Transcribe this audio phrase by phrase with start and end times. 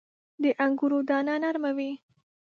[0.41, 1.91] •د انګورو دانه نرمه وي.